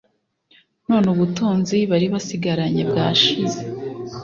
None 0.87 1.07
ubutunzi 1.13 1.77
bari 1.91 2.07
basigaranye 2.13 2.81
bwashize 2.91 3.59